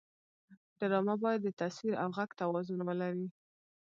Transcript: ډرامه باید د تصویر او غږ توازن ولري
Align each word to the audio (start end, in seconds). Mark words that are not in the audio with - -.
ډرامه 0.79 1.15
باید 1.23 1.39
د 1.43 1.49
تصویر 1.61 1.93
او 2.03 2.09
غږ 2.17 2.29
توازن 2.41 2.79
ولري 2.87 3.27